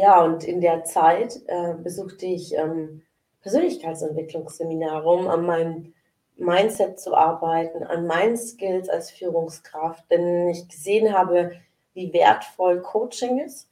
Ja, 0.00 0.22
und 0.24 0.44
in 0.44 0.62
der 0.62 0.84
Zeit 0.84 1.42
äh, 1.46 1.74
besuchte 1.74 2.24
ich 2.24 2.56
ähm, 2.56 3.02
Persönlichkeitsentwicklungsseminare, 3.42 5.06
um 5.06 5.28
an 5.28 5.44
meinem 5.44 5.92
Mindset 6.38 6.98
zu 6.98 7.14
arbeiten, 7.14 7.82
an 7.84 8.06
meinen 8.06 8.38
Skills 8.38 8.88
als 8.88 9.10
Führungskraft, 9.10 10.10
denn 10.10 10.48
ich 10.48 10.66
gesehen 10.68 11.12
habe, 11.12 11.52
wie 11.92 12.14
wertvoll 12.14 12.80
Coaching 12.80 13.40
ist, 13.40 13.68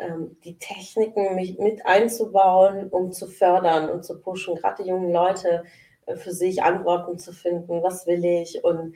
ähm, 0.00 0.38
die 0.44 0.56
Techniken 0.56 1.34
mich 1.34 1.58
mit 1.58 1.84
einzubauen, 1.84 2.88
um 2.88 3.12
zu 3.12 3.26
fördern 3.26 3.90
und 3.90 4.02
zu 4.02 4.18
pushen, 4.18 4.54
gerade 4.54 4.82
die 4.82 4.88
jungen 4.88 5.12
Leute 5.12 5.64
äh, 6.06 6.16
für 6.16 6.32
sich 6.32 6.62
Antworten 6.62 7.18
zu 7.18 7.34
finden, 7.34 7.82
was 7.82 8.06
will 8.06 8.24
ich 8.24 8.64
und 8.64 8.94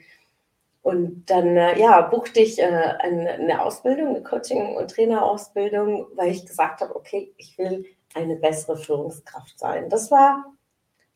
und 0.81 1.25
dann 1.27 1.55
äh, 1.57 1.79
ja, 1.79 2.01
buchte 2.01 2.39
ich 2.39 2.59
äh, 2.59 2.63
eine, 2.63 3.63
Ausbildung, 3.63 4.09
eine 4.09 4.23
Coaching- 4.23 4.75
und 4.75 4.89
Trainerausbildung, 4.89 6.07
weil 6.15 6.31
ich 6.31 6.45
gesagt 6.45 6.81
habe, 6.81 6.95
okay, 6.95 7.33
ich 7.37 7.57
will 7.57 7.85
eine 8.15 8.35
bessere 8.35 8.77
Führungskraft 8.77 9.59
sein. 9.59 9.89
Das 9.89 10.09
war 10.09 10.43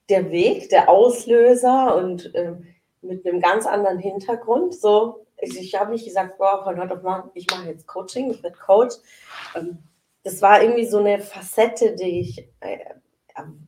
der 0.09 0.30
Weg, 0.30 0.69
der 0.69 0.89
Auslöser 0.89 1.95
und 1.95 2.33
äh, 2.35 2.53
mit 3.02 3.25
einem 3.25 3.41
ganz 3.41 3.66
anderen 3.66 3.97
Hintergrund. 3.97 4.75
So, 4.75 5.25
ich, 5.38 5.59
ich 5.59 5.75
habe 5.79 5.91
nicht 5.91 6.05
gesagt, 6.05 6.38
boah, 6.38 6.63
von 6.63 6.79
heute 6.79 6.94
auf 6.94 7.03
morgen, 7.03 7.31
ich 7.33 7.47
mache 7.50 7.69
jetzt 7.69 7.88
Coaching, 7.88 8.29
ich 8.29 8.44
werde 8.44 8.57
Coach. 8.57 8.95
Ähm, 9.55 9.79
das 10.23 10.41
war 10.41 10.61
irgendwie 10.61 10.85
so 10.85 11.00
eine 11.00 11.19
Facette, 11.19 11.95
die 11.95 12.19
ich 12.19 12.50
äh, 12.59 12.77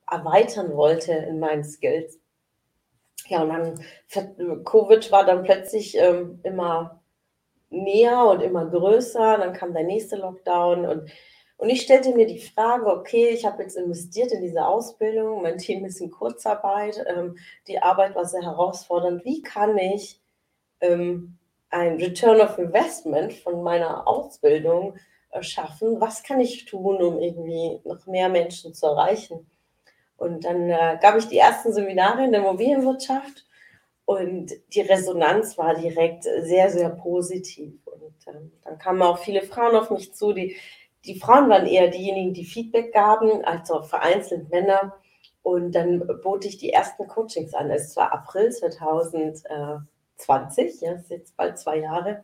erweitern 0.09 0.75
wollte 0.75 1.11
in 1.11 1.39
meinen 1.39 1.63
Skills. 1.63 2.19
Ja, 3.27 3.43
und 3.43 3.49
dann 3.49 4.63
Covid 4.63 5.11
war 5.11 5.25
dann 5.25 5.43
plötzlich 5.43 5.97
ähm, 5.97 6.39
immer 6.43 7.01
näher 7.69 8.25
und 8.25 8.41
immer 8.41 8.65
größer. 8.65 9.37
Dann 9.37 9.53
kam 9.53 9.73
der 9.73 9.83
nächste 9.83 10.15
Lockdown 10.17 10.85
und, 10.85 11.11
und 11.57 11.69
ich 11.69 11.81
stellte 11.81 12.13
mir 12.15 12.27
die 12.27 12.39
Frage, 12.39 12.85
okay, 12.87 13.29
ich 13.29 13.45
habe 13.45 13.63
jetzt 13.63 13.77
investiert 13.77 14.31
in 14.31 14.41
diese 14.41 14.65
Ausbildung, 14.65 15.41
mein 15.41 15.57
Team 15.57 15.85
ist 15.85 15.99
in 15.99 16.11
Kurzarbeit, 16.11 17.03
ähm, 17.07 17.37
die 17.67 17.81
Arbeit 17.81 18.15
war 18.15 18.25
sehr 18.25 18.43
herausfordernd. 18.43 19.25
Wie 19.25 19.41
kann 19.41 19.77
ich 19.77 20.21
ähm, 20.81 21.37
ein 21.69 21.95
Return 21.97 22.41
of 22.41 22.57
Investment 22.57 23.33
von 23.33 23.63
meiner 23.63 24.07
Ausbildung 24.07 24.95
äh, 25.31 25.43
schaffen? 25.43 25.99
Was 25.99 26.23
kann 26.23 26.39
ich 26.39 26.65
tun, 26.65 27.01
um 27.01 27.19
irgendwie 27.19 27.81
noch 27.83 28.05
mehr 28.05 28.29
Menschen 28.29 28.73
zu 28.73 28.85
erreichen? 28.85 29.49
Und 30.17 30.45
dann 30.45 30.69
äh, 30.69 30.97
gab 31.01 31.17
ich 31.17 31.27
die 31.27 31.37
ersten 31.37 31.73
Seminare 31.73 32.25
in 32.25 32.31
der 32.31 32.41
Immobilienwirtschaft 32.41 33.45
und 34.05 34.51
die 34.73 34.81
Resonanz 34.81 35.57
war 35.57 35.75
direkt 35.75 36.23
sehr, 36.23 36.69
sehr 36.69 36.89
positiv. 36.89 37.73
Und 37.85 38.15
ähm, 38.27 38.51
dann 38.63 38.77
kamen 38.77 39.01
auch 39.01 39.19
viele 39.19 39.41
Frauen 39.43 39.75
auf 39.75 39.91
mich 39.91 40.13
zu. 40.13 40.33
Die, 40.33 40.55
die 41.05 41.19
Frauen 41.19 41.49
waren 41.49 41.67
eher 41.67 41.89
diejenigen, 41.89 42.33
die 42.33 42.45
Feedback 42.45 42.93
gaben, 42.93 43.43
als 43.45 43.71
auch 43.71 43.85
vereinzelt 43.85 44.49
Männer. 44.49 44.95
Und 45.43 45.73
dann 45.73 46.05
bot 46.23 46.45
ich 46.45 46.57
die 46.57 46.71
ersten 46.71 47.07
Coachings 47.07 47.53
an. 47.53 47.69
Es 47.69 47.95
war 47.95 48.11
April 48.11 48.51
2020, 48.51 50.81
ja, 50.81 50.93
ist 50.93 51.09
jetzt 51.09 51.37
bald 51.37 51.59
zwei 51.59 51.77
Jahre 51.77 52.23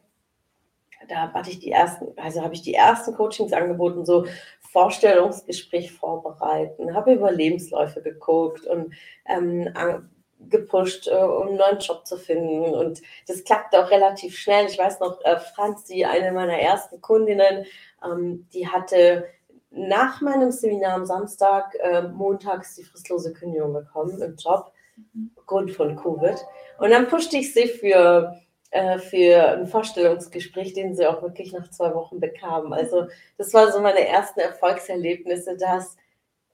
da 1.08 1.34
hatte 1.34 1.50
ich 1.50 1.60
die 1.60 1.72
ersten, 1.72 2.08
also 2.18 2.42
habe 2.42 2.54
ich 2.54 2.62
die 2.62 2.74
ersten 2.74 3.14
Coachings 3.14 3.54
angeboten, 3.54 4.06
so 4.06 4.26
Vorstellungsgespräch 4.74 5.94
vorbereiten, 5.94 6.96
habe 6.96 7.14
über 7.14 7.32
Lebensläufe 7.32 8.02
geguckt 8.02 8.66
und 8.66 8.94
ähm, 9.26 9.70
gepusht, 10.50 11.08
äh, 11.08 11.16
um 11.16 11.48
einen 11.48 11.58
neuen 11.58 11.78
Job 11.78 12.06
zu 12.06 12.18
finden. 12.18 12.74
Und 12.74 13.02
das 13.28 13.44
klappte 13.44 13.80
auch 13.80 13.92
relativ 13.92 14.38
schnell. 14.38 14.66
Ich 14.66 14.78
weiß 14.78 15.00
noch, 15.00 15.24
äh, 15.24 15.38
Franzi, 15.40 16.04
eine 16.04 16.32
meiner 16.32 16.58
ersten 16.58 17.00
Kundinnen, 17.02 17.66
ähm, 18.04 18.48
die 18.52 18.68
hatte 18.68 19.26
nach 19.70 20.22
meinem 20.22 20.52
Seminar 20.52 20.94
am 20.94 21.06
Samstag 21.06 21.76
äh, 21.80 22.02
montags 22.02 22.76
die 22.76 22.84
fristlose 22.84 23.32
Kündigung 23.32 23.74
bekommen 23.74 24.22
im 24.22 24.36
Job, 24.36 24.72
mhm. 25.14 25.32
Grund 25.46 25.72
von 25.72 25.96
Covid. 25.96 26.36
Und 26.80 26.90
dann 26.90 27.08
pushte 27.08 27.38
ich 27.38 27.54
sie 27.54 27.68
für 27.68 28.36
äh, 28.74 28.98
für 28.98 29.50
ein 29.50 29.68
Vorstellungsgespräch, 29.68 30.74
den 30.74 30.96
sie 30.96 31.06
auch 31.06 31.22
wirklich 31.22 31.54
nach 31.54 31.70
zwei 31.70 31.94
Wochen 31.94 32.20
bekamen. 32.20 32.74
Also 32.74 33.06
das 33.38 33.54
war 33.54 33.72
so 33.72 33.80
meine 33.80 34.08
ersten 34.08 34.40
Erfolgserlebnisse, 34.40 35.58
dass 35.58 35.96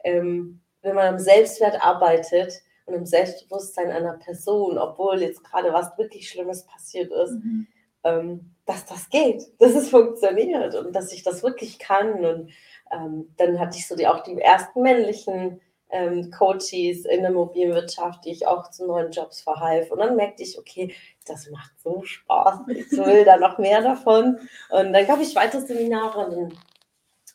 ähm, 0.03 0.59
wenn 0.81 0.95
man 0.95 1.07
am 1.07 1.19
Selbstwert 1.19 1.81
arbeitet 1.81 2.61
und 2.85 2.93
im 2.93 3.05
Selbstbewusstsein 3.05 3.89
einer 3.89 4.17
Person, 4.17 4.77
obwohl 4.77 5.21
jetzt 5.21 5.45
gerade 5.45 5.71
was 5.71 5.97
wirklich 5.97 6.27
Schlimmes 6.27 6.65
passiert 6.65 7.09
ist, 7.09 7.35
mhm. 7.35 7.67
ähm, 8.03 8.55
dass 8.65 8.85
das 8.85 9.09
geht, 9.09 9.43
dass 9.59 9.73
es 9.73 9.89
funktioniert 9.89 10.75
und 10.75 10.93
dass 10.93 11.13
ich 11.13 11.23
das 11.23 11.41
wirklich 11.41 11.79
kann. 11.79 12.25
Und 12.25 12.51
ähm, 12.91 13.33
dann 13.37 13.61
hatte 13.61 13.77
ich 13.77 13.87
so 13.87 13.95
die, 13.95 14.07
auch 14.07 14.23
die 14.23 14.37
ersten 14.41 14.81
männlichen 14.81 15.61
ähm, 15.89 16.31
Coaches 16.31 17.05
in 17.05 17.21
der 17.21 17.31
Immobilienwirtschaft, 17.31 18.25
die 18.25 18.31
ich 18.31 18.47
auch 18.47 18.69
zu 18.69 18.85
neuen 18.85 19.11
Jobs 19.11 19.41
verhalf. 19.41 19.91
Und 19.91 19.99
dann 19.99 20.15
merkte 20.15 20.43
ich, 20.43 20.57
okay, 20.57 20.93
das 21.25 21.49
macht 21.49 21.71
so 21.79 22.03
Spaß, 22.03 22.61
ich 22.69 22.91
will 22.91 23.25
da 23.25 23.37
noch 23.37 23.57
mehr 23.57 23.81
davon. 23.81 24.39
Und 24.69 24.93
dann 24.93 25.07
gab 25.07 25.19
ich 25.19 25.35
weitere 25.35 25.61
Seminare 25.61 26.25
und 26.25 26.35
dann 26.35 26.59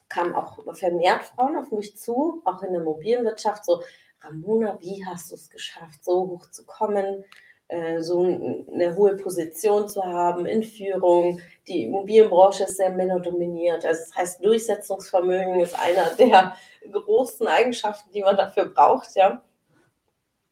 kamen 0.09 0.35
auch 0.35 0.59
vermehrt 0.75 1.25
Frauen 1.25 1.57
auf 1.57 1.73
mich 1.73 1.97
zu, 1.97 2.43
auch 2.45 2.63
in 2.63 2.73
der 2.73 2.83
Immobilienwirtschaft, 2.83 3.65
so, 3.65 3.83
Ramona, 4.23 4.79
wie 4.81 5.05
hast 5.05 5.31
du 5.31 5.35
es 5.35 5.51
geschafft, 5.51 6.03
so 6.03 6.29
hoch 6.29 6.51
zu 6.51 6.65
kommen? 6.65 7.25
Äh, 7.69 8.03
so 8.03 8.23
eine 8.23 8.95
hohe 8.95 9.17
Position 9.17 9.89
zu 9.89 10.05
haben 10.05 10.45
in 10.47 10.63
Führung. 10.63 11.41
Die 11.67 11.85
Immobilienbranche 11.85 12.65
ist 12.65 12.77
sehr 12.77 12.91
männerdominiert. 12.91 13.85
Also 13.85 14.03
das 14.03 14.15
heißt, 14.15 14.45
Durchsetzungsvermögen 14.45 15.61
ist 15.61 15.79
einer 15.79 16.11
der 16.19 16.57
großen 16.93 17.47
Eigenschaften, 17.47 18.13
die 18.13 18.23
man 18.23 18.37
dafür 18.37 18.67
braucht, 18.67 19.17
ja. 19.17 19.43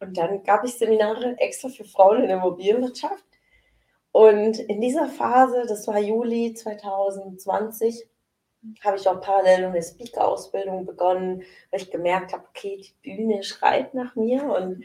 Und 0.00 0.16
dann 0.16 0.42
gab 0.42 0.64
ich 0.64 0.74
Seminare 0.74 1.36
extra 1.38 1.68
für 1.68 1.84
Frauen 1.84 2.22
in 2.22 2.28
der 2.28 2.38
Immobilienwirtschaft. 2.38 3.24
Und 4.10 4.58
in 4.58 4.80
dieser 4.80 5.08
Phase, 5.08 5.64
das 5.68 5.86
war 5.86 5.98
Juli 5.98 6.54
2020, 6.54 8.08
habe 8.84 8.96
ich 8.96 9.08
auch 9.08 9.20
parallel 9.20 9.66
eine 9.66 9.82
Speaker-Ausbildung 9.82 10.86
begonnen, 10.86 11.42
weil 11.70 11.80
ich 11.80 11.90
gemerkt 11.90 12.32
habe, 12.32 12.44
okay, 12.48 12.82
die 12.82 12.94
Bühne 13.16 13.42
schreit 13.42 13.94
nach 13.94 14.16
mir 14.16 14.44
und 14.44 14.84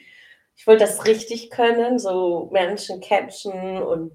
ich 0.57 0.67
wollte 0.67 0.85
das 0.85 1.05
richtig 1.05 1.51
können, 1.51 1.99
so 1.99 2.49
Menschen 2.51 2.99
catchen 2.99 3.81
und 3.81 4.11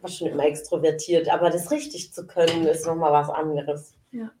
war 0.00 0.10
schon 0.10 0.28
immer 0.28 0.44
extrovertiert, 0.44 1.28
aber 1.28 1.50
das 1.50 1.70
richtig 1.70 2.12
zu 2.12 2.26
können, 2.26 2.66
ist 2.66 2.86
nochmal 2.86 3.12
was 3.12 3.30
anderes. 3.30 3.94
Ja. 4.10 4.32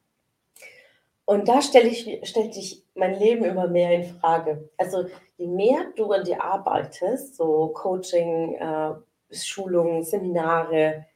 Und 1.24 1.48
da 1.48 1.62
stelle 1.62 1.88
ich, 1.88 2.20
stellte 2.28 2.58
ich 2.58 2.82
mein 2.94 3.18
Leben 3.18 3.44
immer 3.44 3.68
mehr 3.68 3.92
in 3.92 4.04
Frage. 4.04 4.68
Also 4.76 5.06
je 5.36 5.46
mehr 5.46 5.86
du 5.94 6.10
an 6.10 6.24
dir 6.24 6.42
arbeitest, 6.42 7.36
so 7.36 7.68
Coaching, 7.68 8.54
äh, 8.54 8.94
Schulungen, 9.30 10.02
Seminare, 10.02 11.06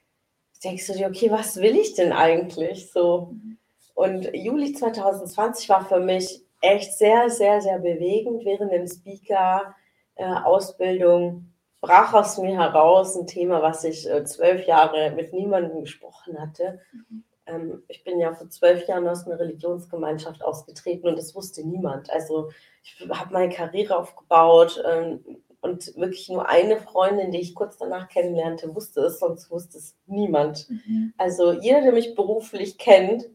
denkst 0.63 0.87
du 0.87 0.93
dir, 0.93 1.09
okay, 1.09 1.31
was 1.31 1.57
will 1.57 1.77
ich 1.77 1.95
denn 1.95 2.13
eigentlich? 2.13 2.91
So. 2.93 3.33
Mhm. 3.33 3.59
Und 3.95 4.31
Juli 4.33 4.73
2020 4.73 5.69
war 5.69 5.85
für 5.87 6.00
mich 6.00 6.43
echt 6.61 6.97
sehr, 6.97 7.29
sehr, 7.31 7.61
sehr 7.61 7.79
bewegend 7.79 8.44
während 8.44 8.73
dem 8.73 8.87
Speaker 8.87 9.75
äh, 10.17 10.25
Ausbildung 10.25 11.53
brach 11.81 12.15
aus 12.15 12.39
mir 12.39 12.59
heraus 12.59 13.17
ein 13.17 13.27
Thema, 13.27 13.63
was 13.63 13.85
ich 13.85 14.11
äh, 14.11 14.25
zwölf 14.25 14.67
Jahre 14.67 15.13
mit 15.13 15.33
niemandem 15.33 15.83
gesprochen 15.83 16.41
hatte. 16.41 16.81
Mhm. 16.93 17.25
Ähm, 17.47 17.83
ich 17.89 18.03
bin 18.05 18.19
ja 18.19 18.35
vor 18.35 18.49
zwölf 18.51 18.87
Jahren 18.89 19.07
aus 19.07 19.27
einer 19.27 19.39
Religionsgemeinschaft 19.39 20.43
ausgetreten 20.43 21.09
und 21.09 21.17
das 21.17 21.35
wusste 21.35 21.67
niemand. 21.67 22.11
Also 22.11 22.51
ich 22.83 23.09
habe 23.09 23.33
meine 23.33 23.53
Karriere 23.53 23.97
aufgebaut 23.97 24.83
ähm, 24.87 25.21
und 25.61 25.97
wirklich 25.97 26.29
nur 26.29 26.49
eine 26.49 26.77
Freundin, 26.77 27.31
die 27.31 27.41
ich 27.41 27.55
kurz 27.55 27.77
danach 27.77 28.09
kennenlernte, 28.09 28.75
wusste 28.75 29.03
es, 29.03 29.21
sonst 29.21 29.51
wusste 29.51 29.79
es 29.79 29.97
niemand. 30.07 30.69
Mhm. 30.69 31.15
Also 31.19 31.53
jeder, 31.53 31.83
der 31.83 31.93
mich 31.93 32.15
beruflich 32.15 32.79
kennt, 32.79 33.27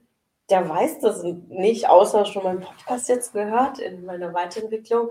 der 0.50 0.68
weiß 0.68 1.00
das 1.00 1.24
nicht, 1.24 1.88
außer 1.88 2.26
schon 2.26 2.44
meinen 2.44 2.60
Podcast 2.60 3.08
jetzt 3.08 3.34
gehört 3.34 3.80
in 3.80 4.06
meiner 4.06 4.34
Weiterentwicklung. 4.34 5.10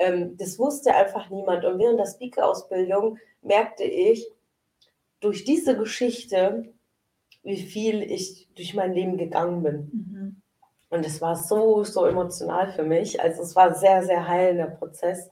Ähm, 0.00 0.36
das 0.38 0.58
wusste 0.58 0.94
einfach 0.94 1.28
niemand. 1.28 1.64
Und 1.64 1.78
während 1.78 2.00
der 2.00 2.06
Speaker-Ausbildung 2.06 3.18
merkte 3.42 3.84
ich 3.84 4.26
durch 5.20 5.44
diese 5.44 5.76
Geschichte, 5.76 6.72
wie 7.42 7.58
viel 7.58 8.02
ich 8.02 8.48
durch 8.54 8.74
mein 8.74 8.94
Leben 8.94 9.18
gegangen 9.18 9.62
bin. 9.62 9.74
Mhm. 9.92 10.42
Und 10.88 11.06
es 11.06 11.20
war 11.20 11.36
so, 11.36 11.84
so 11.84 12.06
emotional 12.06 12.72
für 12.72 12.82
mich. 12.82 13.20
Also 13.20 13.42
es 13.42 13.54
war 13.54 13.74
sehr, 13.74 14.02
sehr 14.02 14.26
heilender 14.26 14.66
Prozess. 14.66 15.30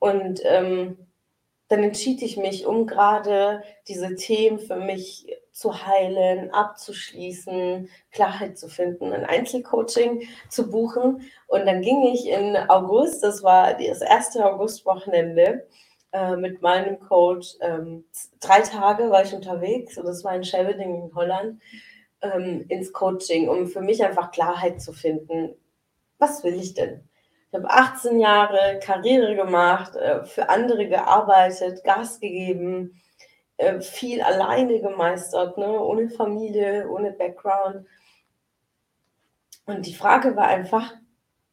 Und 0.00 0.40
ähm, 0.44 0.98
dann 1.68 1.84
entschied 1.84 2.20
ich 2.22 2.36
mich, 2.36 2.66
um 2.66 2.86
gerade 2.86 3.62
diese 3.86 4.16
Themen 4.16 4.58
für 4.58 4.76
mich 4.76 5.26
zu 5.58 5.84
heilen, 5.84 6.52
abzuschließen, 6.52 7.88
Klarheit 8.12 8.56
zu 8.56 8.68
finden, 8.68 9.12
ein 9.12 9.24
Einzelcoaching 9.24 10.28
zu 10.48 10.70
buchen. 10.70 11.28
Und 11.48 11.66
dann 11.66 11.82
ging 11.82 12.04
ich 12.04 12.28
in 12.28 12.56
August, 12.56 13.24
das 13.24 13.42
war 13.42 13.74
das 13.74 14.00
erste 14.00 14.46
Augustwochenende, 14.46 15.66
äh, 16.12 16.36
mit 16.36 16.62
meinem 16.62 17.00
Coach. 17.00 17.56
Ähm, 17.60 18.04
drei 18.38 18.60
Tage 18.60 19.10
war 19.10 19.24
ich 19.24 19.34
unterwegs 19.34 19.98
und 19.98 20.06
das 20.06 20.22
war 20.22 20.36
in 20.36 20.44
Scheveningen 20.44 21.08
in 21.08 21.14
Holland 21.16 21.60
ähm, 22.22 22.64
ins 22.68 22.92
Coaching, 22.92 23.48
um 23.48 23.66
für 23.66 23.80
mich 23.80 24.04
einfach 24.04 24.30
Klarheit 24.30 24.80
zu 24.80 24.92
finden. 24.92 25.56
Was 26.18 26.44
will 26.44 26.54
ich 26.54 26.74
denn? 26.74 27.02
Ich 27.50 27.58
habe 27.58 27.68
18 27.68 28.20
Jahre 28.20 28.78
Karriere 28.80 29.34
gemacht, 29.34 29.96
äh, 29.96 30.24
für 30.24 30.50
andere 30.50 30.86
gearbeitet, 30.86 31.82
Gas 31.82 32.20
gegeben, 32.20 33.00
äh, 33.58 33.80
viel 33.80 34.22
alleine 34.22 34.80
gemeistert, 34.80 35.58
ne? 35.58 35.68
ohne 35.68 36.08
Familie, 36.08 36.88
ohne 36.88 37.12
Background. 37.12 37.86
Und 39.66 39.86
die 39.86 39.94
Frage 39.94 40.34
war 40.34 40.48
einfach, 40.48 40.94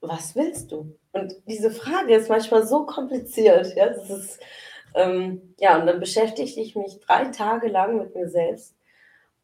was 0.01 0.35
willst 0.35 0.71
du? 0.71 0.97
Und 1.11 1.33
diese 1.47 1.71
Frage 1.71 2.15
ist 2.15 2.29
manchmal 2.29 2.65
so 2.65 2.85
kompliziert. 2.85 3.75
Ja, 3.75 3.87
das 3.87 4.09
ist, 4.09 4.39
ähm, 4.95 5.53
ja 5.59 5.77
und 5.77 5.85
dann 5.87 5.99
beschäftigte 5.99 6.61
ich 6.61 6.75
mich 6.75 6.99
drei 7.01 7.25
Tage 7.25 7.67
lang 7.67 7.97
mit 7.97 8.15
mir 8.15 8.29
selbst 8.29 8.75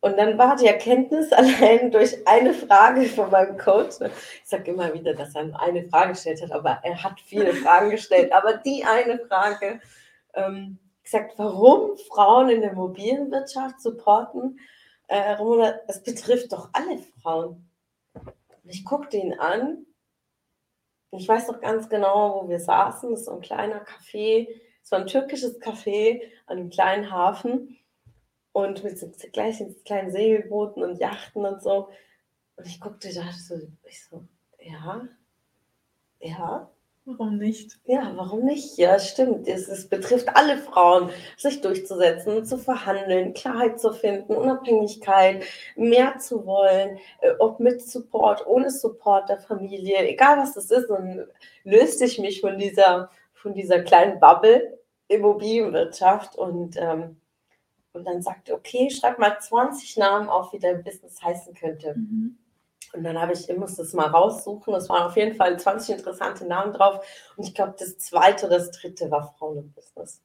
und 0.02 0.18
dann 0.18 0.38
war 0.38 0.56
die 0.56 0.66
Erkenntnis 0.66 1.32
allein 1.32 1.92
durch 1.92 2.28
eine 2.28 2.54
Frage 2.54 3.04
von 3.04 3.30
meinem 3.30 3.58
Coach. 3.58 3.96
Ich 4.02 4.50
sage 4.50 4.72
immer 4.72 4.94
wieder, 4.94 5.14
dass 5.14 5.36
er 5.36 5.50
eine 5.60 5.88
Frage 5.88 6.14
gestellt 6.14 6.42
hat, 6.42 6.52
aber 6.52 6.80
er 6.84 7.02
hat 7.02 7.22
viele 7.22 7.54
Fragen 7.54 7.92
gestellt. 7.92 8.34
Aber 8.34 8.58
die 8.58 8.84
eine 8.84 9.20
Frage, 9.20 9.80
ähm, 10.34 10.80
gesagt, 11.12 11.38
warum 11.38 11.98
Frauen 11.98 12.50
in 12.50 12.62
der 12.62 12.74
mobilen 12.74 13.32
Wirtschaft 13.32 13.82
supporten, 13.82 14.60
äh, 15.08 15.34
Ramona, 15.34 15.80
es 15.88 16.02
betrifft 16.02 16.54
doch 16.54 16.70
alle 16.72 17.00
Frauen. 17.22 17.70
Und 18.14 18.70
ich 18.70 18.86
guckte 18.86 19.18
ihn 19.18 19.34
an. 19.34 19.86
Ich 21.12 21.28
weiß 21.28 21.50
noch 21.50 21.60
ganz 21.60 21.90
genau, 21.90 22.44
wo 22.44 22.50
wir 22.50 22.60
saßen. 22.60 23.12
Das 23.12 23.22
ist 23.22 23.26
so 23.26 23.34
ein 23.34 23.42
kleiner 23.42 23.84
Café. 23.84 24.48
Es 24.82 24.92
war 24.92 25.00
ein 25.00 25.08
türkisches 25.08 25.60
Café 25.60 26.22
an 26.46 26.60
einem 26.60 26.70
kleinen 26.70 27.12
Hafen 27.12 27.78
und 28.54 28.84
mit 28.84 28.98
so 28.98 29.12
gleichen 29.34 29.76
kleinen 29.84 30.12
Segelbooten 30.12 30.82
und 30.82 31.00
Yachten 31.00 31.46
und 31.46 31.62
so. 31.62 31.90
Und 32.56 32.68
ich 32.68 32.80
guckte 32.80 33.14
da 33.14 33.30
so, 33.34 33.60
ich 33.84 34.06
so, 34.06 34.24
ja, 34.60 35.08
ja. 36.20 36.72
Warum 37.06 37.38
nicht? 37.38 37.80
Ja, 37.86 38.14
warum 38.16 38.46
nicht? 38.46 38.78
Ja, 38.78 39.00
stimmt. 39.00 39.48
Es, 39.48 39.68
es 39.68 39.90
betrifft 39.90 40.30
alle 40.36 40.58
Frauen, 40.58 41.10
sich 41.36 41.60
durchzusetzen, 41.62 42.46
zu 42.46 42.60
verhandeln, 42.60 43.34
Klarheit 43.34 43.80
zu 43.80 43.92
finden, 43.92 44.36
Unabhängigkeit, 44.36 45.44
mehr 45.76 46.20
zu 46.20 46.46
wollen, 46.46 47.00
äh, 47.22 47.32
ob 47.40 47.60
mit 47.60 47.82
Support, 47.82 48.46
ohne 48.46 48.70
Support 48.70 49.30
der 49.30 49.40
Familie, 49.40 50.08
egal 50.08 50.38
was 50.38 50.54
das 50.54 50.70
ist, 50.70 50.90
dann 50.90 51.26
löste 51.64 52.06
ich 52.06 52.20
mich 52.20 52.40
von 52.40 52.60
dieser, 52.60 53.10
von 53.34 53.56
dieser 53.56 53.82
kleinen 53.82 54.20
Bubble 54.20 54.78
Immobilienwirtschaft 55.08 56.36
und 56.38 56.78
ähm, 56.78 57.18
und 57.94 58.06
dann 58.06 58.22
sagte, 58.22 58.54
okay, 58.54 58.90
schreib 58.90 59.20
mal 59.20 59.38
20 59.40 59.98
Namen 59.98 60.30
auf, 60.30 60.54
wie 60.54 60.60
dein 60.60 60.84
Business 60.84 61.22
heißen 61.22 61.54
könnte. 61.54 61.96
Mhm. 61.96 62.38
Und 62.94 63.04
dann 63.04 63.20
habe 63.20 63.34
ich, 63.34 63.50
ich 63.50 63.58
musste 63.58 63.84
es 63.84 63.94
mal 63.94 64.08
raussuchen. 64.08 64.74
Es 64.74 64.90
waren 64.90 65.04
auf 65.04 65.16
jeden 65.16 65.36
Fall 65.36 65.60
20 65.60 65.98
interessante 65.98 66.46
Namen 66.46 66.74
drauf. 66.74 67.06
Und 67.38 67.48
ich 67.48 67.54
glaube, 67.54 67.76
das 67.78 67.98
zweite 67.98 68.48
oder 68.48 68.58
das 68.58 68.72
dritte 68.72 69.10
war 69.12 69.34
Frauen 69.38 69.60
im 69.60 69.72
Business. 69.72 70.22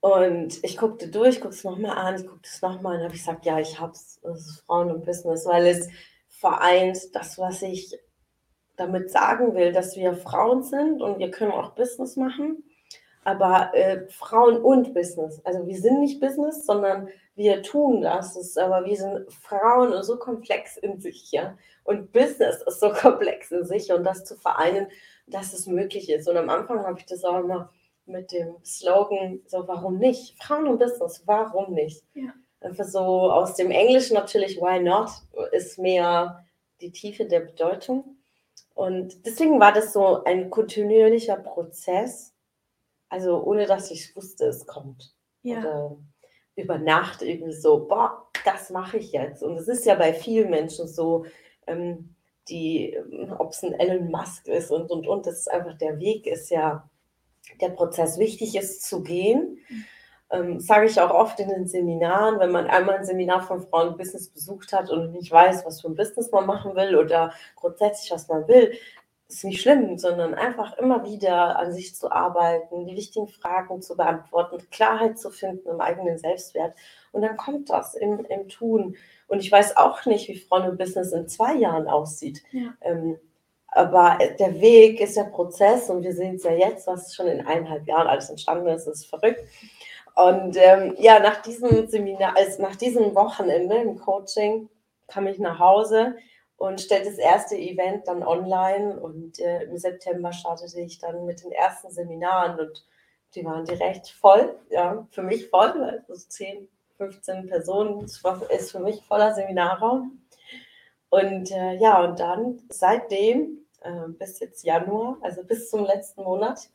Und 0.00 0.62
ich 0.62 0.76
guckte 0.76 1.08
durch, 1.08 1.40
guckte 1.40 1.56
es 1.56 1.64
nochmal 1.64 1.96
an, 1.96 2.16
ich 2.16 2.26
guckte 2.26 2.48
es 2.52 2.60
nochmal 2.60 2.96
und 2.96 3.04
habe 3.04 3.14
gesagt, 3.14 3.46
ja, 3.46 3.58
ich 3.58 3.80
habe 3.80 3.92
es, 3.92 4.20
das 4.22 4.40
ist 4.40 4.60
Frauen 4.66 4.90
im 4.90 5.02
Business, 5.02 5.46
weil 5.46 5.66
es 5.66 5.88
vereint 6.28 6.98
das, 7.14 7.38
was 7.38 7.62
ich 7.62 7.98
damit 8.76 9.10
sagen 9.10 9.54
will, 9.54 9.72
dass 9.72 9.96
wir 9.96 10.14
Frauen 10.14 10.62
sind 10.62 11.00
und 11.00 11.18
wir 11.18 11.30
können 11.30 11.52
auch 11.52 11.70
Business 11.74 12.16
machen 12.16 12.64
aber 13.24 13.70
äh, 13.74 14.06
Frauen 14.08 14.58
und 14.58 14.94
Business. 14.94 15.40
Also 15.44 15.66
wir 15.66 15.80
sind 15.80 16.00
nicht 16.00 16.20
Business, 16.20 16.64
sondern 16.66 17.08
wir 17.34 17.62
tun 17.62 18.02
das. 18.02 18.34
das 18.34 18.56
aber 18.56 18.84
wir 18.84 18.96
sind 18.96 19.32
Frauen 19.32 20.02
so 20.02 20.18
komplex 20.18 20.76
in 20.76 21.00
sich, 21.00 21.32
ja. 21.32 21.56
Und 21.84 22.12
Business 22.12 22.62
ist 22.66 22.80
so 22.80 22.90
komplex 22.92 23.50
in 23.50 23.64
sich 23.64 23.92
und 23.92 24.04
das 24.04 24.24
zu 24.24 24.36
vereinen, 24.36 24.88
dass 25.26 25.52
es 25.52 25.66
möglich 25.66 26.10
ist. 26.10 26.28
Und 26.28 26.36
am 26.36 26.50
Anfang 26.50 26.84
habe 26.86 26.98
ich 26.98 27.06
das 27.06 27.24
auch 27.24 27.40
immer 27.40 27.70
mit 28.06 28.32
dem 28.32 28.56
Slogan, 28.64 29.40
so 29.46 29.66
warum 29.66 29.98
nicht? 29.98 30.42
Frauen 30.42 30.68
und 30.68 30.78
Business, 30.78 31.22
warum 31.24 31.72
nicht? 31.72 32.04
Ja. 32.14 32.34
Einfach 32.60 32.84
so 32.84 33.00
aus 33.00 33.56
dem 33.56 33.70
Englischen 33.70 34.14
natürlich, 34.14 34.58
why 34.58 34.80
not, 34.80 35.10
ist 35.52 35.78
mehr 35.78 36.44
die 36.80 36.92
Tiefe 36.92 37.24
der 37.26 37.40
Bedeutung. 37.40 38.16
Und 38.74 39.24
deswegen 39.26 39.60
war 39.60 39.72
das 39.72 39.92
so 39.92 40.24
ein 40.24 40.50
kontinuierlicher 40.50 41.36
Prozess, 41.36 42.33
also 43.14 43.44
ohne 43.44 43.66
dass 43.66 43.92
ich 43.92 44.16
wusste, 44.16 44.46
es 44.46 44.66
kommt. 44.66 45.14
Ja. 45.42 45.60
Oder 45.60 45.96
über 46.56 46.78
Nacht 46.78 47.22
irgendwie 47.22 47.52
so, 47.52 47.86
boah, 47.86 48.28
das 48.44 48.70
mache 48.70 48.96
ich 48.96 49.12
jetzt. 49.12 49.44
Und 49.44 49.56
es 49.56 49.68
ist 49.68 49.86
ja 49.86 49.94
bei 49.94 50.12
vielen 50.12 50.50
Menschen 50.50 50.88
so, 50.88 51.24
ähm, 51.68 52.16
die, 52.48 52.98
ob 53.38 53.52
es 53.52 53.62
ein 53.62 53.72
Elon 53.74 54.10
Musk 54.10 54.48
ist 54.48 54.72
und, 54.72 54.90
und, 54.90 55.06
und, 55.06 55.26
das 55.26 55.38
ist 55.38 55.50
einfach 55.50 55.78
der 55.78 56.00
Weg, 56.00 56.26
ist 56.26 56.50
ja 56.50 56.90
der 57.60 57.68
Prozess. 57.68 58.18
Wichtig 58.18 58.56
ist 58.56 58.82
zu 58.82 59.04
gehen. 59.04 59.58
Mhm. 59.68 59.84
Ähm, 60.30 60.60
sage 60.60 60.86
ich 60.86 61.00
auch 61.00 61.10
oft 61.10 61.38
in 61.38 61.48
den 61.50 61.68
Seminaren, 61.68 62.40
wenn 62.40 62.50
man 62.50 62.66
einmal 62.66 62.96
ein 62.96 63.04
Seminar 63.04 63.42
von 63.42 63.60
Frauen 63.68 63.96
Business 63.96 64.28
besucht 64.28 64.72
hat 64.72 64.90
und 64.90 65.12
nicht 65.12 65.30
weiß, 65.30 65.64
was 65.64 65.82
für 65.82 65.88
ein 65.88 65.94
Business 65.94 66.32
man 66.32 66.46
machen 66.46 66.74
will 66.74 66.96
oder 66.96 67.32
grundsätzlich, 67.54 68.10
was 68.10 68.26
man 68.26 68.48
will, 68.48 68.72
ist 69.34 69.44
nicht 69.44 69.60
schlimm, 69.60 69.98
sondern 69.98 70.34
einfach 70.34 70.76
immer 70.78 71.04
wieder 71.04 71.58
an 71.58 71.72
sich 71.72 71.94
zu 71.96 72.10
arbeiten, 72.10 72.86
die 72.86 72.96
wichtigen 72.96 73.28
Fragen 73.28 73.82
zu 73.82 73.96
beantworten, 73.96 74.58
Klarheit 74.70 75.18
zu 75.18 75.30
finden 75.30 75.68
im 75.68 75.80
eigenen 75.80 76.18
Selbstwert. 76.18 76.74
Und 77.12 77.22
dann 77.22 77.36
kommt 77.36 77.70
das 77.70 77.94
im, 77.94 78.24
im 78.26 78.48
Tun. 78.48 78.96
Und 79.26 79.40
ich 79.40 79.50
weiß 79.50 79.76
auch 79.76 80.04
nicht, 80.06 80.28
wie 80.28 80.38
Frauen 80.38 80.68
im 80.70 80.76
Business 80.76 81.12
in 81.12 81.28
zwei 81.28 81.54
Jahren 81.54 81.88
aussieht. 81.88 82.42
Ja. 82.52 82.74
Ähm, 82.80 83.18
aber 83.68 84.18
der 84.38 84.60
Weg 84.60 85.00
ist 85.00 85.16
der 85.16 85.24
Prozess 85.24 85.90
und 85.90 86.04
wir 86.04 86.12
sehen 86.12 86.36
es 86.36 86.44
ja 86.44 86.52
jetzt, 86.52 86.86
was 86.86 87.12
schon 87.12 87.26
in 87.26 87.44
eineinhalb 87.44 87.88
Jahren 87.88 88.06
alles 88.06 88.30
entstanden 88.30 88.68
ist, 88.68 88.86
ist 88.86 89.06
verrückt. 89.06 89.42
Und 90.14 90.56
ähm, 90.56 90.94
ja, 90.98 91.18
nach 91.18 91.42
diesem 91.42 91.88
Seminar, 91.88 92.36
also 92.36 92.62
nach 92.62 92.76
diesem 92.76 93.16
Wochenende 93.16 93.76
im 93.76 93.98
Coaching 93.98 94.68
kam 95.08 95.26
ich 95.26 95.40
nach 95.40 95.58
Hause 95.58 96.14
und 96.56 96.80
stellte 96.80 97.10
das 97.10 97.18
erste 97.18 97.56
Event 97.56 98.08
dann 98.08 98.22
online 98.22 98.98
und 98.98 99.38
äh, 99.40 99.64
im 99.64 99.76
September 99.76 100.32
startete 100.32 100.80
ich 100.80 100.98
dann 100.98 101.26
mit 101.26 101.42
den 101.42 101.52
ersten 101.52 101.90
Seminaren 101.90 102.58
und 102.58 102.86
die 103.34 103.44
waren 103.44 103.64
direkt 103.64 104.08
voll, 104.08 104.56
ja, 104.70 105.06
für 105.10 105.22
mich 105.22 105.48
voll, 105.48 106.02
also 106.08 106.28
10, 106.28 106.68
15 106.96 107.48
Personen, 107.48 108.00
das 108.00 108.22
ist 108.50 108.70
für 108.70 108.78
mich 108.78 109.04
voller 109.04 109.34
Seminarraum. 109.34 110.22
Und 111.08 111.50
äh, 111.50 111.74
ja, 111.74 112.02
und 112.04 112.18
dann 112.20 112.62
seitdem 112.70 113.66
äh, 113.80 114.08
bis 114.08 114.40
jetzt 114.40 114.64
Januar, 114.64 115.18
also 115.20 115.42
bis 115.44 115.70
zum 115.70 115.84
letzten 115.84 116.22
Monat, 116.22 116.68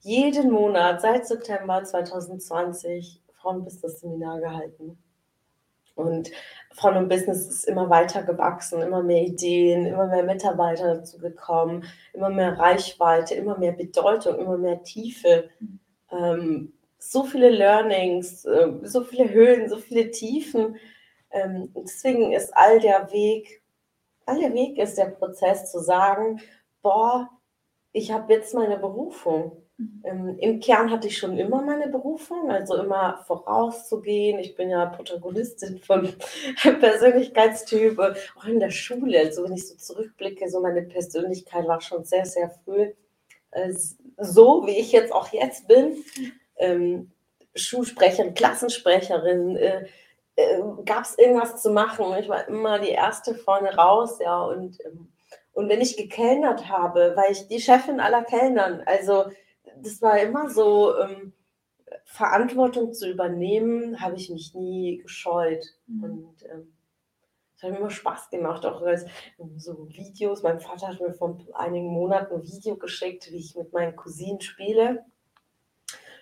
jeden 0.00 0.50
Monat 0.50 1.00
seit 1.00 1.26
September 1.26 1.82
2020 1.82 3.22
Frauenbusiness-Seminar 3.34 4.40
gehalten. 4.40 4.98
Und 5.98 6.30
Frauen 6.72 6.96
und 6.96 7.08
Business 7.08 7.48
ist 7.48 7.64
immer 7.64 7.90
weiter 7.90 8.22
gewachsen, 8.22 8.82
immer 8.82 9.02
mehr 9.02 9.22
Ideen, 9.22 9.86
immer 9.86 10.06
mehr 10.06 10.22
Mitarbeiter 10.22 10.94
dazu 10.94 11.18
gekommen, 11.18 11.84
immer 12.12 12.30
mehr 12.30 12.58
Reichweite, 12.58 13.34
immer 13.34 13.58
mehr 13.58 13.72
Bedeutung, 13.72 14.38
immer 14.38 14.56
mehr 14.56 14.82
Tiefe. 14.84 15.50
Ähm, 16.12 16.72
so 16.98 17.24
viele 17.24 17.50
Learnings, 17.50 18.44
äh, 18.44 18.72
so 18.82 19.02
viele 19.02 19.28
Höhen, 19.30 19.68
so 19.68 19.78
viele 19.78 20.10
Tiefen. 20.10 20.76
Ähm, 21.30 21.72
deswegen 21.74 22.32
ist 22.32 22.56
all 22.56 22.78
der 22.80 23.10
Weg, 23.12 23.62
all 24.24 24.38
der 24.38 24.54
Weg 24.54 24.78
ist 24.78 24.98
der 24.98 25.06
Prozess 25.06 25.72
zu 25.72 25.80
sagen, 25.80 26.40
boah, 26.82 27.28
ich 27.92 28.12
habe 28.12 28.32
jetzt 28.32 28.54
meine 28.54 28.78
Berufung. 28.78 29.67
Ähm, 30.02 30.36
Im 30.40 30.58
Kern 30.60 30.90
hatte 30.90 31.06
ich 31.06 31.18
schon 31.18 31.38
immer 31.38 31.62
meine 31.62 31.88
Berufung, 31.88 32.50
also 32.50 32.76
immer 32.76 33.22
vorauszugehen. 33.26 34.38
Ich 34.40 34.56
bin 34.56 34.70
ja 34.70 34.86
Protagonistin 34.86 35.78
von 35.78 36.12
Persönlichkeitstyp, 36.80 37.98
auch 37.98 38.44
in 38.44 38.58
der 38.58 38.70
Schule. 38.70 39.18
Also 39.20 39.44
wenn 39.44 39.52
ich 39.52 39.68
so 39.68 39.76
zurückblicke, 39.76 40.50
so 40.50 40.60
meine 40.60 40.82
Persönlichkeit 40.82 41.68
war 41.68 41.80
schon 41.80 42.04
sehr, 42.04 42.26
sehr 42.26 42.50
früh 42.50 42.92
äh, 43.50 43.72
so, 44.18 44.66
wie 44.66 44.78
ich 44.78 44.92
jetzt 44.92 45.12
auch 45.12 45.32
jetzt 45.32 45.68
bin. 45.68 46.04
Ähm, 46.56 47.12
Schulsprecherin, 47.54 48.34
Klassensprecherin, 48.34 49.56
äh, 49.56 49.86
äh, 50.36 50.62
gab 50.84 51.04
es 51.04 51.18
irgendwas 51.18 51.62
zu 51.62 51.70
machen. 51.70 52.06
Ich 52.20 52.28
war 52.28 52.46
immer 52.48 52.78
die 52.78 52.90
Erste 52.90 53.34
vorne 53.34 53.74
raus, 53.74 54.18
ja. 54.20 54.42
Und, 54.42 54.78
ähm, 54.84 55.08
und 55.52 55.68
wenn 55.68 55.80
ich 55.80 55.96
gekellnert 55.96 56.68
habe, 56.68 57.14
war 57.16 57.30
ich 57.30 57.48
die 57.48 57.60
Chefin 57.60 58.00
aller 58.00 58.22
Kellnern. 58.22 58.82
Also 58.86 59.24
das 59.82 60.02
war 60.02 60.18
immer 60.18 60.48
so, 60.48 60.96
ähm, 60.98 61.32
Verantwortung 62.04 62.92
zu 62.92 63.10
übernehmen, 63.10 64.00
habe 64.00 64.16
ich 64.16 64.30
mich 64.30 64.54
nie 64.54 64.98
gescheut. 64.98 65.64
Mhm. 65.86 66.04
Und 66.04 66.42
ähm, 66.50 66.72
es 67.56 67.62
hat 67.62 67.70
mir 67.70 67.78
immer 67.78 67.90
Spaß 67.90 68.30
gemacht, 68.30 68.64
auch 68.64 68.82
als 68.82 69.04
so 69.56 69.88
Videos. 69.88 70.42
Mein 70.42 70.60
Vater 70.60 70.88
hat 70.88 71.00
mir 71.00 71.12
vor 71.12 71.38
einigen 71.54 71.88
Monaten 71.88 72.34
ein 72.34 72.46
Video 72.46 72.76
geschickt, 72.76 73.30
wie 73.30 73.38
ich 73.38 73.56
mit 73.56 73.72
meinen 73.72 73.96
Cousinen 73.96 74.40
spiele 74.40 75.04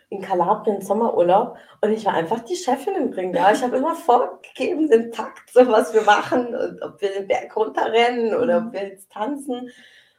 in 0.09 0.23
Kalabrien 0.23 0.81
Sommerurlaub 0.81 1.57
und 1.81 1.91
ich 1.91 2.05
war 2.05 2.15
einfach 2.15 2.41
die 2.45 2.55
Chefin 2.55 2.95
im 2.95 3.13
Ring 3.13 3.33
da. 3.33 3.53
Ich 3.53 3.63
habe 3.63 3.77
immer 3.77 3.95
vorgegeben, 3.97 4.89
den 4.89 5.11
Takt, 5.11 5.51
so 5.53 5.67
was 5.67 5.93
wir 5.95 6.03
machen 6.03 6.55
und 6.55 6.81
ob 6.83 7.01
wir 7.01 7.11
den 7.11 7.27
Berg 7.27 7.57
runterrennen 7.57 8.35
oder 8.35 8.59
ob 8.59 8.73
wir 8.73 8.89
jetzt 8.89 9.11
tanzen. 9.11 9.71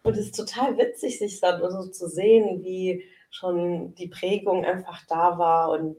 Und 0.04 0.18
es 0.18 0.26
ist 0.26 0.36
total 0.36 0.78
witzig, 0.78 1.20
sich 1.20 1.40
dann 1.40 1.62
so 1.72 1.90
zu 1.90 2.10
sehen, 2.10 2.64
wie 2.64 3.06
schon 3.38 3.94
die 3.96 4.08
Prägung 4.08 4.66
einfach 4.66 5.02
da 5.08 5.38
war 5.38 5.70
und, 5.72 5.96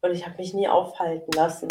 und 0.00 0.10
ich 0.12 0.26
habe 0.26 0.36
mich 0.38 0.54
nie 0.54 0.68
aufhalten 0.68 1.32
lassen. 1.32 1.68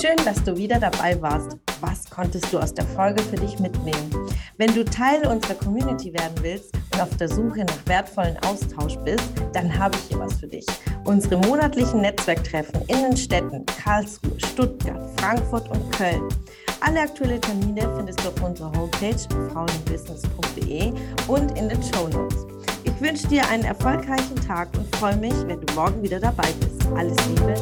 Schön, 0.00 0.16
dass 0.24 0.42
du 0.42 0.56
wieder 0.56 0.80
dabei 0.80 1.20
warst. 1.20 1.56
Was 1.80 2.08
konntest 2.08 2.52
du 2.52 2.58
aus 2.58 2.72
der 2.72 2.84
Folge 2.84 3.22
für 3.22 3.36
dich 3.36 3.58
mitnehmen? 3.58 4.10
Wenn 4.56 4.74
du 4.74 4.84
Teil 4.84 5.26
unserer 5.26 5.54
Community 5.54 6.12
werden 6.12 6.34
willst 6.40 6.74
und 6.92 7.00
auf 7.00 7.14
der 7.16 7.28
Suche 7.28 7.64
nach 7.64 7.86
wertvollen 7.86 8.36
Austausch 8.44 8.96
bist, 9.04 9.30
dann 9.52 9.78
habe 9.78 9.96
ich 9.96 10.08
hier 10.08 10.18
was 10.18 10.34
für 10.34 10.46
dich. 10.46 10.66
Unsere 11.04 11.36
monatlichen 11.46 12.00
Netzwerktreffen 12.00 12.80
in 12.88 13.02
den 13.02 13.16
Städten 13.16 13.64
Karlsruhe, 13.66 14.38
Stuttgart, 14.40 15.20
Frankfurt 15.20 15.70
und 15.70 15.92
Köln. 15.92 16.28
Alle 16.80 17.00
aktuellen 17.00 17.40
Termine 17.40 17.94
findest 17.96 18.20
du 18.24 18.28
auf 18.28 18.42
unserer 18.42 18.72
Homepage 18.72 19.16
frauenbusiness.de 19.52 20.92
und 21.28 21.58
in 21.58 21.68
den 21.68 21.82
Show 21.82 22.08
Notes. 22.08 22.43
Ich 22.94 23.00
wünsche 23.00 23.26
dir 23.26 23.46
einen 23.48 23.64
erfolgreichen 23.64 24.36
Tag 24.46 24.68
und 24.76 24.94
freue 24.96 25.16
mich, 25.16 25.34
wenn 25.46 25.60
du 25.60 25.74
morgen 25.74 26.00
wieder 26.02 26.20
dabei 26.20 26.48
bist. 26.60 26.86
Alles 26.94 27.16
Liebe. 27.28 27.54